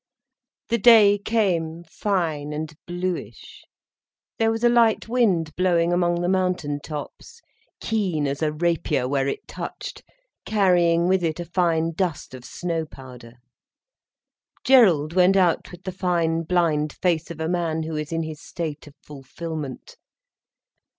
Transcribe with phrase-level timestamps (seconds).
[0.69, 3.65] The day came fine and bluish.
[4.39, 7.39] There was a light wind blowing among the mountain tops,
[7.79, 10.01] keen as a rapier where it touched,
[10.43, 13.33] carrying with it a fine dust of snow powder.
[14.63, 18.41] Gerald went out with the fine, blind face of a man who is in his
[18.41, 19.97] state of fulfilment.